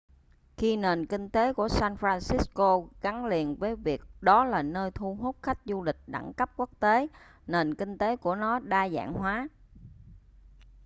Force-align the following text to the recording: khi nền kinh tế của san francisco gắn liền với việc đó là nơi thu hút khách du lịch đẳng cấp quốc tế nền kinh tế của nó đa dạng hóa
khi 0.57 0.77
nền 0.77 1.05
kinh 1.05 1.29
tế 1.29 1.53
của 1.53 1.67
san 1.69 1.93
francisco 1.93 2.87
gắn 3.01 3.25
liền 3.25 3.55
với 3.55 3.75
việc 3.75 4.01
đó 4.21 4.43
là 4.45 4.61
nơi 4.63 4.91
thu 4.91 5.15
hút 5.15 5.35
khách 5.41 5.57
du 5.65 5.83
lịch 5.83 5.97
đẳng 6.07 6.33
cấp 6.33 6.51
quốc 6.57 6.69
tế 6.79 7.07
nền 7.47 7.75
kinh 7.75 7.97
tế 7.97 8.15
của 8.15 8.35
nó 8.35 8.59
đa 8.59 8.89
dạng 8.89 9.13
hóa 9.13 9.47